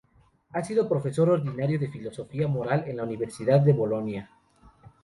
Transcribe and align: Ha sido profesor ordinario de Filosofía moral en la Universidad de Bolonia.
Ha 0.53 0.63
sido 0.63 0.89
profesor 0.89 1.29
ordinario 1.29 1.77
de 1.77 1.91
Filosofía 1.91 2.47
moral 2.47 2.85
en 2.87 2.97
la 2.97 3.03
Universidad 3.03 3.59
de 3.59 3.71
Bolonia. 3.73 4.31